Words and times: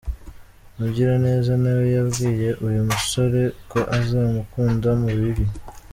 Mugiraneza 0.77 1.53
nawe 1.63 1.85
yabwiye 1.95 2.49
uyu 2.67 2.81
musore 2.89 3.41
ko 3.71 3.79
azamukunda 3.97 4.89
mu 5.01 5.09
bibi 5.19 5.45